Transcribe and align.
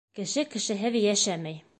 Кеше 0.19 0.43
кешеһеҙ 0.55 0.97
йәшәмәй. 1.03 1.63